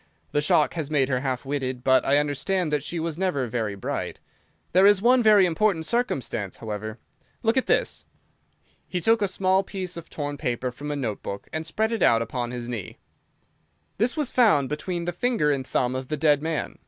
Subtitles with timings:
[0.31, 3.75] The shock has made her half witted, but I understand that she was never very
[3.75, 4.19] bright.
[4.71, 6.97] There is one very important circumstance, however.
[7.43, 8.03] Look at this!"
[8.87, 12.01] He took a small piece of torn paper from a note book and spread it
[12.01, 12.97] out upon his knee.
[13.99, 16.79] "This was found between the finger and thumb of the dead man.